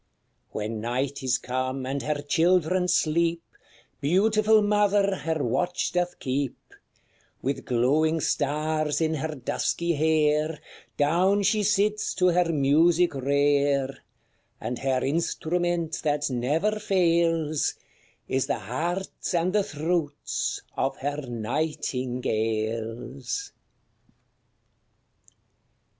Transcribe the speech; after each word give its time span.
When 0.49 0.81
night 0.81 1.21
is 1.21 1.37
come, 1.37 1.85
and 1.85 2.01
her 2.01 2.23
children 2.23 2.87
sleep, 2.87 3.43
Beautiful 3.99 4.63
mother 4.63 5.15
her 5.17 5.43
watch 5.43 5.91
doth 5.91 6.17
keep; 6.17 6.57
With 7.43 7.65
glowing 7.65 8.19
stars 8.19 8.99
in 8.99 9.13
her 9.13 9.35
dusky 9.35 9.93
hair 9.93 10.57
Down 10.97 11.43
she 11.43 11.61
sits 11.61 12.15
to 12.15 12.29
her 12.29 12.51
music 12.51 13.13
rare; 13.13 13.99
And 14.59 14.79
her 14.79 15.05
instrument 15.05 16.01
that 16.01 16.31
never 16.31 16.79
fails, 16.79 17.75
Is 18.27 18.47
the 18.47 18.57
hearts 18.57 19.35
and 19.35 19.53
the 19.53 19.61
throats 19.61 20.63
of 20.75 20.97
her 20.97 21.21
nightingales. 21.27 23.51